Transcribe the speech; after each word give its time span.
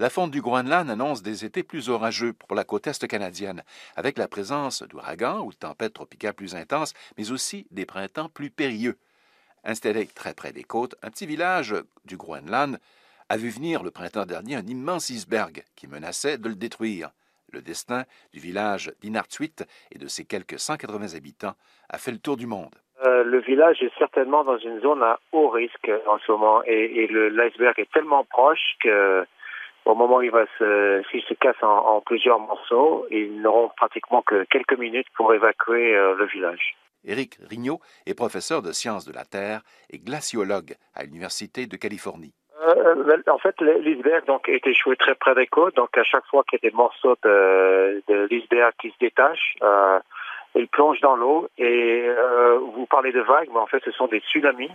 La 0.00 0.10
fonte 0.10 0.32
du 0.32 0.42
Groenland 0.42 0.90
annonce 0.90 1.22
des 1.22 1.44
étés 1.44 1.62
plus 1.62 1.88
orageux 1.88 2.32
pour 2.32 2.56
la 2.56 2.64
côte 2.64 2.88
est 2.88 3.06
canadienne, 3.06 3.62
avec 3.94 4.18
la 4.18 4.26
présence 4.26 4.82
d'ouragans 4.82 5.44
ou 5.44 5.52
de 5.52 5.56
tempêtes 5.56 5.92
tropicales 5.92 6.34
plus 6.34 6.56
intenses, 6.56 6.94
mais 7.16 7.30
aussi 7.30 7.68
des 7.70 7.86
printemps 7.86 8.28
plus 8.28 8.50
périlleux. 8.50 8.96
Installé 9.62 10.08
très 10.08 10.34
près 10.34 10.52
des 10.52 10.64
côtes, 10.64 10.96
un 11.02 11.10
petit 11.10 11.26
village 11.26 11.76
du 12.06 12.16
Groenland 12.16 12.80
a 13.28 13.36
vu 13.36 13.50
venir 13.50 13.84
le 13.84 13.92
printemps 13.92 14.26
dernier 14.26 14.56
un 14.56 14.66
immense 14.66 15.10
iceberg 15.10 15.62
qui 15.76 15.86
menaçait 15.86 16.38
de 16.38 16.48
le 16.48 16.56
détruire. 16.56 17.10
Le 17.52 17.62
destin 17.62 18.02
du 18.32 18.40
village 18.40 18.92
d'Inartuit 19.00 19.54
et 19.92 19.98
de 19.98 20.08
ses 20.08 20.24
quelques 20.24 20.58
180 20.58 21.14
habitants 21.16 21.54
a 21.88 21.98
fait 21.98 22.10
le 22.10 22.18
tour 22.18 22.36
du 22.36 22.48
monde. 22.48 22.74
Euh, 23.06 23.22
le 23.22 23.40
village 23.40 23.80
est 23.80 23.96
certainement 23.96 24.42
dans 24.42 24.58
une 24.58 24.80
zone 24.80 25.04
à 25.04 25.20
haut 25.30 25.50
risque 25.50 25.90
en 26.08 26.18
ce 26.18 26.32
moment 26.32 26.62
et, 26.66 27.04
et 27.04 27.06
l'iceberg 27.06 27.78
est 27.78 27.92
tellement 27.92 28.24
proche 28.24 28.74
que 28.80 29.24
au 29.84 29.94
moment 29.94 30.16
où 30.16 30.22
il 30.22 30.30
va 30.30 30.46
se, 30.58 31.02
s'il 31.10 31.22
se 31.22 31.34
casse 31.34 31.62
en, 31.62 32.00
plusieurs 32.00 32.40
morceaux, 32.40 33.06
ils 33.10 33.40
n'auront 33.40 33.70
pratiquement 33.76 34.22
que 34.22 34.44
quelques 34.44 34.78
minutes 34.78 35.06
pour 35.16 35.32
évacuer 35.34 35.94
euh, 35.94 36.14
le 36.16 36.26
village. 36.26 36.76
Éric 37.04 37.38
Rignot 37.48 37.80
est 38.06 38.14
professeur 38.14 38.62
de 38.62 38.72
sciences 38.72 39.04
de 39.04 39.12
la 39.12 39.24
Terre 39.24 39.60
et 39.90 39.98
glaciologue 39.98 40.74
à 40.94 41.04
l'Université 41.04 41.66
de 41.66 41.76
Californie. 41.76 42.32
Euh, 42.66 42.94
euh, 43.08 43.22
en 43.30 43.38
fait, 43.38 43.60
l'iceberg 43.60 44.24
donc 44.26 44.48
est 44.48 44.66
échoué 44.66 44.96
très 44.96 45.14
près 45.14 45.34
des 45.34 45.46
côtes, 45.46 45.76
donc 45.76 45.96
à 45.98 46.04
chaque 46.04 46.24
fois 46.26 46.44
qu'il 46.44 46.58
y 46.62 46.66
a 46.66 46.70
des 46.70 46.76
morceaux 46.76 47.16
de, 47.22 48.02
de 48.08 48.26
l'iceberg 48.30 48.72
qui 48.80 48.90
se 48.90 48.98
détachent, 49.00 49.56
euh, 49.62 49.98
il 50.54 50.68
plonge 50.68 51.00
dans 51.00 51.16
l'eau 51.16 51.48
et 51.58 52.08
vous 52.76 52.86
parlez 52.86 53.10
de 53.10 53.20
vagues, 53.20 53.48
mais 53.52 53.58
en 53.58 53.66
fait 53.66 53.82
ce 53.84 53.90
sont 53.90 54.06
des 54.06 54.20
tsunamis. 54.20 54.70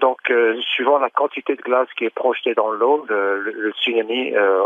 Donc, 0.00 0.30
euh, 0.30 0.60
suivant 0.74 0.98
la 0.98 1.10
quantité 1.10 1.56
de 1.56 1.62
glace 1.62 1.88
qui 1.96 2.04
est 2.04 2.10
projetée 2.10 2.54
dans 2.54 2.70
l'eau, 2.70 3.04
le, 3.08 3.72
tsunami 3.72 4.34
euh, 4.34 4.62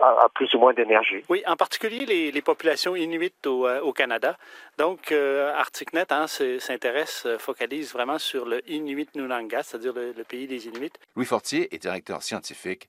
a, 0.00 0.28
plus 0.34 0.52
ou 0.54 0.58
moins 0.58 0.72
d'énergie. 0.72 1.22
Oui, 1.28 1.42
en 1.46 1.56
particulier 1.56 2.06
les, 2.06 2.30
les 2.30 2.42
populations 2.42 2.96
inuites 2.96 3.46
au, 3.46 3.66
euh, 3.66 3.80
au 3.80 3.92
Canada. 3.92 4.36
Donc, 4.78 5.12
ArcticNet 5.12 6.06
hein, 6.10 6.26
s'intéresse, 6.26 7.26
focalise 7.38 7.92
vraiment 7.92 8.18
sur 8.18 8.46
le 8.46 8.60
Inuit 8.70 9.14
Nunanga, 9.14 9.62
c'est-à-dire 9.62 9.92
le, 9.92 10.12
le, 10.16 10.24
pays 10.24 10.46
des 10.46 10.66
Inuits. 10.66 10.92
Louis 11.14 11.26
Fortier 11.26 11.74
est 11.74 11.78
directeur 11.78 12.22
scientifique 12.22 12.88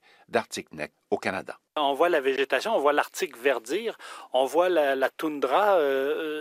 au 1.10 1.18
Canada. 1.18 1.58
On 1.76 1.94
voit 1.94 2.08
la 2.08 2.20
végétation, 2.20 2.74
on 2.76 2.78
voit 2.78 2.92
l'Arctique 2.92 3.36
verdir, 3.36 3.98
on 4.32 4.44
voit 4.44 4.68
la, 4.68 5.08
toundra 5.10 5.76
euh, 5.76 5.80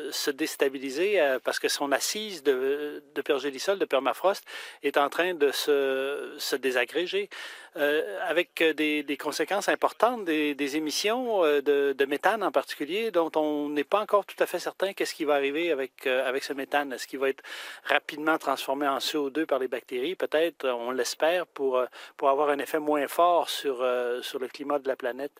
euh, 0.07 0.11
se 0.11 0.31
déstabiliser 0.31 1.19
euh, 1.19 1.39
parce 1.43 1.59
que 1.59 1.67
son 1.67 1.91
assise 1.91 2.43
de, 2.43 3.03
de 3.15 3.21
pergélisol, 3.21 3.79
de 3.79 3.85
permafrost, 3.85 4.43
est 4.83 4.97
en 4.97 5.09
train 5.09 5.33
de 5.33 5.51
se, 5.51 6.35
se 6.37 6.55
désagréger. 6.55 7.29
Avec 7.75 8.63
des, 8.63 9.17
conséquences 9.19 9.69
importantes, 9.69 10.25
des, 10.25 10.77
émissions 10.77 11.41
de, 11.43 11.93
de, 11.93 12.05
méthane 12.05 12.43
en 12.43 12.51
particulier, 12.51 13.11
dont 13.11 13.31
on 13.35 13.69
n'est 13.69 13.83
pas 13.83 14.01
encore 14.01 14.25
tout 14.25 14.41
à 14.41 14.45
fait 14.45 14.59
certain 14.59 14.93
qu'est-ce 14.93 15.13
qui 15.13 15.25
va 15.25 15.35
arriver 15.35 15.71
avec, 15.71 16.07
avec 16.07 16.43
ce 16.43 16.53
méthane. 16.53 16.93
Est-ce 16.93 17.07
qu'il 17.07 17.19
va 17.19 17.29
être 17.29 17.43
rapidement 17.85 18.37
transformé 18.37 18.87
en 18.87 18.97
CO2 18.97 19.45
par 19.45 19.59
les 19.59 19.67
bactéries? 19.67 20.15
Peut-être, 20.15 20.67
on 20.67 20.91
l'espère, 20.91 21.47
pour, 21.47 21.83
pour 22.17 22.29
avoir 22.29 22.49
un 22.49 22.59
effet 22.59 22.79
moins 22.79 23.07
fort 23.07 23.49
sur, 23.49 23.85
sur 24.21 24.39
le 24.39 24.47
climat 24.47 24.79
de 24.79 24.87
la 24.87 24.95
planète. 24.95 25.33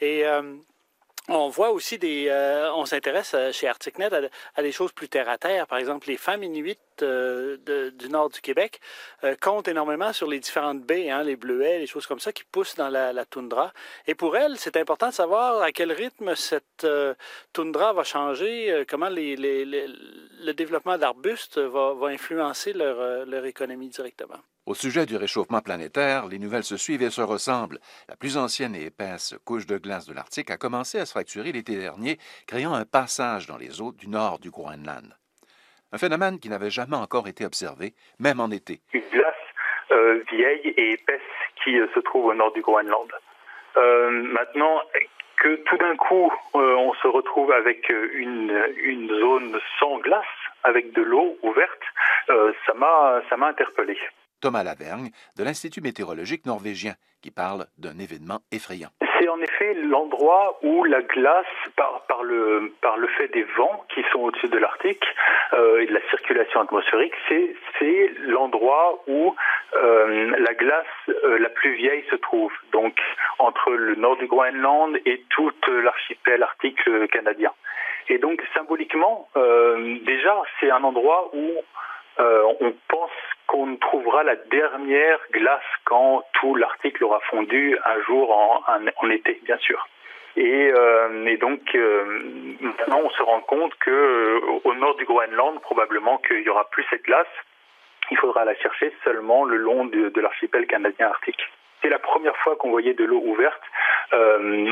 Et 0.00 0.26
euh, 0.26 0.54
on 1.30 1.48
voit 1.48 1.70
aussi 1.70 1.98
des. 1.98 2.26
Euh, 2.28 2.72
on 2.74 2.84
s'intéresse 2.84 3.32
euh, 3.34 3.52
chez 3.52 3.68
ArcticNet 3.68 4.10
à, 4.56 4.62
des 4.62 4.72
choses 4.72 4.92
plus 4.92 5.08
terre 5.08 5.28
à 5.28 5.38
terre. 5.38 5.66
Par 5.66 5.78
exemple, 5.78 6.08
les 6.08 6.16
femmes 6.16 6.42
inuites 6.42 6.78
du 7.00 8.08
nord 8.10 8.28
du 8.28 8.42
Québec 8.42 8.78
comptent 9.40 9.68
énormément 9.68 10.12
sur 10.12 10.28
les 10.28 10.38
différentes 10.38 10.82
baies, 10.82 11.08
hein, 11.08 11.22
les 11.22 11.34
bleuets, 11.36 11.78
les 11.78 11.86
choses 11.86 12.06
comme 12.06 12.20
ça 12.20 12.30
qui 12.30 12.44
poussent 12.44 12.74
dans 12.74 12.90
la, 12.90 13.24
toundra. 13.24 13.72
Et 14.06 14.14
pour 14.14 14.36
elles, 14.36 14.58
c'est 14.58 14.76
important 14.76 15.08
de 15.08 15.14
savoir 15.14 15.62
à 15.62 15.72
quel 15.72 15.92
rythme 15.92 16.34
cette 16.34 16.86
toundra 17.54 17.94
va 17.94 18.04
changer, 18.04 18.84
comment 18.86 19.08
le 19.08 20.52
développement 20.52 20.98
d'arbustes 20.98 21.58
va, 21.58 21.94
influencer 22.08 22.74
leur 22.74 23.46
économie 23.46 23.88
directement. 23.88 24.40
Au 24.70 24.74
sujet 24.74 25.04
du 25.04 25.16
réchauffement 25.16 25.62
planétaire, 25.62 26.28
les 26.28 26.38
nouvelles 26.38 26.62
se 26.62 26.76
suivent 26.76 27.02
et 27.02 27.10
se 27.10 27.20
ressemblent. 27.20 27.80
La 28.08 28.14
plus 28.14 28.36
ancienne 28.36 28.76
et 28.76 28.84
épaisse 28.84 29.34
couche 29.44 29.66
de 29.66 29.78
glace 29.78 30.06
de 30.06 30.14
l'Arctique 30.14 30.48
a 30.48 30.58
commencé 30.58 31.00
à 31.00 31.06
se 31.06 31.10
fracturer 31.10 31.50
l'été 31.50 31.74
dernier, 31.74 32.18
créant 32.46 32.74
un 32.74 32.84
passage 32.84 33.48
dans 33.48 33.56
les 33.56 33.80
eaux 33.80 33.90
du 33.90 34.06
nord 34.06 34.38
du 34.38 34.48
Groenland. 34.48 35.12
Un 35.90 35.98
phénomène 35.98 36.38
qui 36.38 36.48
n'avait 36.48 36.70
jamais 36.70 36.94
encore 36.94 37.26
été 37.26 37.44
observé, 37.44 37.94
même 38.20 38.38
en 38.38 38.52
été. 38.52 38.78
Une 38.92 39.02
glace 39.10 39.34
euh, 39.90 40.22
vieille 40.30 40.72
et 40.76 40.92
épaisse 40.92 41.20
qui 41.64 41.76
euh, 41.76 41.88
se 41.92 41.98
trouve 41.98 42.26
au 42.26 42.34
nord 42.34 42.52
du 42.52 42.60
Groenland. 42.60 43.10
Euh, 43.76 44.10
maintenant, 44.10 44.82
que 45.38 45.56
tout 45.64 45.78
d'un 45.78 45.96
coup, 45.96 46.32
on 46.54 46.94
se 46.94 47.08
retrouve 47.08 47.50
avec 47.50 47.88
une, 47.88 48.56
une 48.76 49.08
zone 49.08 49.58
sans 49.80 49.98
glace, 49.98 50.24
avec 50.62 50.92
de 50.92 51.02
l'eau 51.02 51.36
ouverte, 51.42 51.82
ça 52.28 52.74
m'a 52.74 53.48
interpellé. 53.48 53.98
Thomas 54.40 54.62
Lavergne 54.64 55.10
de 55.36 55.44
l'Institut 55.44 55.80
météorologique 55.80 56.46
norvégien, 56.46 56.94
qui 57.22 57.30
parle 57.30 57.66
d'un 57.78 57.98
événement 57.98 58.40
effrayant. 58.52 58.88
C'est 59.18 59.28
en 59.28 59.40
effet 59.40 59.74
l'endroit 59.74 60.58
où 60.62 60.84
la 60.84 61.02
glace, 61.02 61.46
par, 61.76 62.22
le, 62.22 62.72
par 62.80 62.96
le 62.96 63.06
fait 63.08 63.28
des 63.28 63.42
vents 63.56 63.84
qui 63.94 64.02
sont 64.12 64.20
au-dessus 64.20 64.48
de 64.48 64.56
l'Arctique 64.56 65.04
euh, 65.52 65.80
et 65.80 65.86
de 65.86 65.92
la 65.92 66.00
circulation 66.08 66.60
atmosphérique, 66.60 67.12
c'est 67.28 68.12
l'endroit 68.20 69.02
où 69.06 69.34
euh, 69.76 70.36
la 70.38 70.54
glace 70.54 70.86
euh, 71.08 71.38
la 71.38 71.50
plus 71.50 71.74
vieille 71.74 72.04
se 72.10 72.16
trouve, 72.16 72.52
donc 72.72 72.98
entre 73.38 73.72
le 73.72 73.94
nord 73.94 74.16
du 74.16 74.26
Groenland 74.26 74.96
et 75.04 75.22
tout 75.28 75.52
l'archipel 75.82 76.42
arctique 76.42 76.80
canadien. 77.12 77.52
Et 78.08 78.18
donc 78.18 78.42
symboliquement, 78.54 79.28
déjà, 79.36 80.42
c'est 80.58 80.70
un 80.70 80.82
endroit 80.82 81.30
où 81.32 81.50
on 82.18 82.74
pense 82.88 83.10
qu'on 83.50 83.74
trouvera 83.76 84.22
la 84.22 84.36
dernière 84.36 85.18
glace 85.32 85.60
quand 85.84 86.22
tout 86.34 86.54
l'article 86.54 87.02
aura 87.02 87.18
fondu 87.30 87.76
un 87.84 88.00
jour 88.02 88.30
en, 88.32 89.10
été, 89.10 89.40
bien 89.42 89.58
sûr. 89.58 89.88
Et, 90.36 90.70
euh, 90.72 91.36
donc 91.38 91.60
euh, 91.74 92.20
maintenant, 92.60 93.00
on 93.02 93.10
se 93.10 93.22
rend 93.22 93.40
compte 93.40 93.74
que 93.80 93.90
euh, 93.90 94.40
au 94.62 94.74
nord 94.74 94.94
du 94.94 95.04
Groenland, 95.04 95.60
probablement 95.62 96.18
qu'il 96.18 96.42
y 96.42 96.48
aura 96.48 96.70
plus 96.70 96.86
cette 96.90 97.02
glace. 97.02 97.26
Il 98.12 98.18
faudra 98.18 98.44
la 98.44 98.54
chercher 98.54 98.92
seulement 99.02 99.44
le 99.44 99.56
long 99.56 99.84
de, 99.84 100.20
l'archipel 100.20 100.68
canadien 100.68 101.08
arctique. 101.08 101.44
C'est 101.82 101.88
la 101.88 101.98
première 101.98 102.36
fois 102.36 102.54
qu'on 102.54 102.70
voyait 102.70 102.94
de 102.94 103.04
l'eau 103.04 103.20
ouverte 103.24 103.62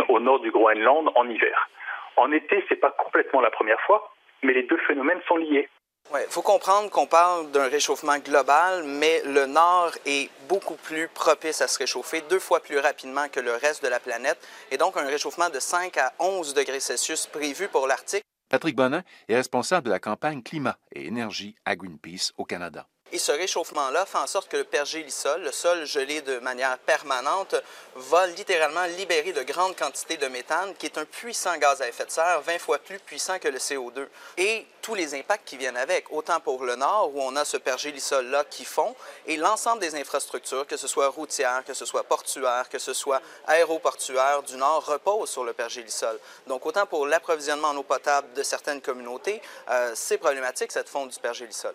au 0.08 0.20
nord 0.20 0.40
du 0.40 0.52
Groenland 0.52 1.10
en 1.16 1.28
hiver. 1.28 1.68
En 2.16 2.30
été, 2.30 2.64
c'est 2.68 2.80
pas 2.80 2.90
complètement 2.90 3.40
la 3.40 3.50
première 3.50 3.80
fois, 3.80 4.12
mais 4.42 4.52
les 4.52 4.64
deux 4.64 4.76
phénomènes 4.78 5.20
sont 5.26 5.36
liés. 5.36 5.68
Il 6.14 6.30
faut 6.30 6.42
comprendre 6.42 6.88
qu'on 6.90 7.06
parle 7.06 7.50
d'un 7.50 7.68
réchauffement 7.68 8.18
global, 8.18 8.82
mais 8.84 9.20
le 9.26 9.44
Nord 9.44 9.92
est 10.06 10.30
beaucoup 10.48 10.76
plus 10.76 11.06
propice 11.08 11.60
à 11.60 11.68
se 11.68 11.78
réchauffer, 11.78 12.22
deux 12.30 12.38
fois 12.38 12.60
plus 12.60 12.78
rapidement 12.78 13.28
que 13.28 13.40
le 13.40 13.52
reste 13.52 13.82
de 13.82 13.88
la 13.88 14.00
planète, 14.00 14.38
et 14.70 14.78
donc 14.78 14.96
un 14.96 15.04
réchauffement 15.04 15.50
de 15.50 15.60
5 15.60 15.96
à 15.98 16.14
11 16.18 16.54
degrés 16.54 16.80
Celsius 16.80 17.26
prévu 17.26 17.68
pour 17.68 17.86
l'Arctique. 17.86 18.22
Patrick 18.48 18.74
Bonin 18.74 19.02
est 19.28 19.36
responsable 19.36 19.86
de 19.86 19.90
la 19.90 19.98
campagne 19.98 20.42
Climat 20.42 20.78
et 20.92 21.06
énergie 21.06 21.54
à 21.66 21.76
Greenpeace 21.76 22.32
au 22.38 22.46
Canada. 22.46 22.86
Et 23.10 23.18
ce 23.18 23.32
réchauffement-là 23.32 24.04
fait 24.04 24.18
en 24.18 24.26
sorte 24.26 24.48
que 24.48 24.58
le 24.58 24.64
pergélisol, 24.64 25.42
le 25.42 25.52
sol 25.52 25.86
gelé 25.86 26.20
de 26.20 26.38
manière 26.40 26.76
permanente, 26.78 27.54
va 27.94 28.26
littéralement 28.26 28.84
libérer 28.84 29.32
de 29.32 29.42
grandes 29.42 29.76
quantités 29.76 30.18
de 30.18 30.26
méthane, 30.26 30.74
qui 30.74 30.86
est 30.86 30.98
un 30.98 31.06
puissant 31.06 31.56
gaz 31.56 31.80
à 31.80 31.88
effet 31.88 32.04
de 32.04 32.10
serre, 32.10 32.42
20 32.42 32.58
fois 32.58 32.78
plus 32.78 32.98
puissant 32.98 33.38
que 33.38 33.48
le 33.48 33.58
CO2. 33.58 34.06
Et 34.36 34.66
tous 34.82 34.94
les 34.94 35.14
impacts 35.14 35.48
qui 35.48 35.56
viennent 35.56 35.76
avec, 35.78 36.12
autant 36.12 36.38
pour 36.40 36.64
le 36.64 36.76
nord, 36.76 37.14
où 37.14 37.22
on 37.22 37.34
a 37.36 37.46
ce 37.46 37.56
pergélisol-là 37.56 38.44
qui 38.44 38.66
fond, 38.66 38.94
et 39.26 39.36
l'ensemble 39.38 39.80
des 39.80 39.94
infrastructures, 39.94 40.66
que 40.66 40.76
ce 40.76 40.86
soit 40.86 41.08
routières, 41.08 41.64
que 41.64 41.74
ce 41.74 41.86
soit 41.86 42.04
portuaires, 42.04 42.68
que 42.68 42.78
ce 42.78 42.92
soit 42.92 43.22
aéroportuaires 43.46 44.42
du 44.42 44.56
nord, 44.56 44.84
reposent 44.84 45.30
sur 45.30 45.44
le 45.44 45.54
pergélisol. 45.54 46.18
Donc 46.46 46.66
autant 46.66 46.84
pour 46.84 47.06
l'approvisionnement 47.06 47.68
en 47.68 47.76
eau 47.76 47.82
potable 47.82 48.32
de 48.34 48.42
certaines 48.42 48.82
communautés, 48.82 49.40
euh, 49.70 49.92
c'est 49.94 50.18
problématique 50.18 50.72
cette 50.72 50.88
fonte 50.90 51.10
du 51.10 51.18
pergélisol 51.18 51.74